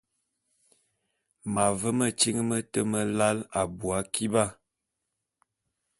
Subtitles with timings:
[1.53, 4.43] M’ave metyiñ mete melae abui akiba.